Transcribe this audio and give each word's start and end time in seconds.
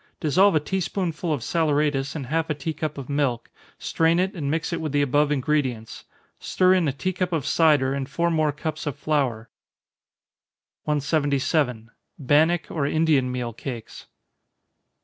Dissolve 0.19 0.55
a 0.55 0.59
tea 0.59 0.79
spoonful 0.79 1.31
of 1.31 1.43
saleratus 1.43 2.15
in 2.15 2.23
half 2.23 2.49
a 2.49 2.55
tea 2.55 2.73
cup 2.73 2.97
of 2.97 3.07
milk, 3.07 3.51
strain 3.77 4.17
it, 4.19 4.33
and 4.33 4.49
mix 4.49 4.73
it 4.73 4.81
with 4.81 4.93
the 4.93 5.03
above 5.03 5.31
ingredients 5.31 6.05
stir 6.39 6.73
in 6.73 6.87
a 6.87 6.91
tea 6.91 7.13
cup 7.13 7.31
of 7.31 7.45
cider, 7.45 7.93
and 7.93 8.09
four 8.09 8.31
more 8.31 8.51
cups 8.51 8.87
of 8.87 8.95
flour. 8.97 9.51
177. 10.85 11.91
_Bannock 12.19 12.71
or 12.71 12.87
Indian 12.87 13.31
Meal 13.31 13.53
Cakes. 13.53 14.07